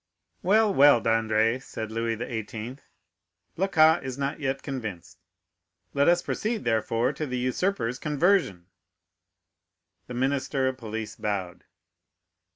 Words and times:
"Well, 0.41 0.73
well, 0.73 0.99
Dandré," 0.99 1.61
said 1.61 1.91
Louis 1.91 2.15
XVIII., 2.15 2.79
"Blacas 3.55 4.01
is 4.03 4.17
not 4.17 4.39
yet 4.39 4.63
convinced; 4.63 5.19
let 5.93 6.07
us 6.09 6.23
proceed, 6.23 6.63
therefore, 6.63 7.13
to 7.13 7.27
the 7.27 7.37
usurper's 7.37 7.99
conversion." 7.99 8.65
The 10.07 10.15
minister 10.15 10.67
of 10.67 10.77
police 10.79 11.15
bowed. 11.15 11.65